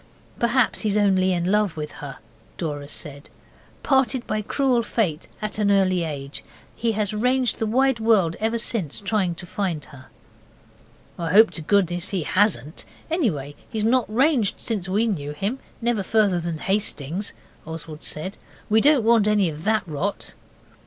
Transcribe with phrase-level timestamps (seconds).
[0.39, 2.17] 'Perhaps he's only in love with her,'
[2.57, 3.29] Dora said,
[3.83, 6.43] 'parted by cruel Fate at an early age,
[6.75, 10.07] he has ranged the wide world ever since trying to find her.'
[11.19, 16.01] 'I hope to goodness he hasn't anyway, he's not ranged since we knew him never
[16.01, 17.33] further than Hastings,'
[17.67, 18.37] Oswald said.
[18.71, 20.33] 'We don't want any of that rot.